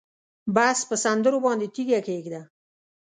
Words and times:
بس 0.55 0.79
په 0.89 0.95
سندرو 1.03 1.39
باندې 1.45 1.67
تیږه 1.73 1.99
کېږده 2.07 2.41